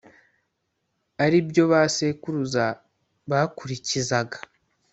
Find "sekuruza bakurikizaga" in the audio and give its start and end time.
1.95-4.37